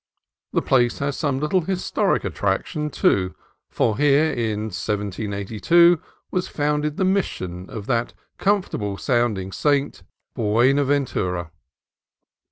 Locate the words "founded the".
6.47-7.05